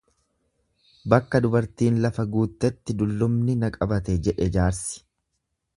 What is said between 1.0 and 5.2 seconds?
Bakka dubartiin lafa guuttetti dullumti na qabate jedhe jaarsi.